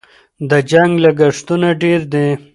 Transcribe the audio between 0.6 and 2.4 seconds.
جنګ لګښتونه ډېر دي.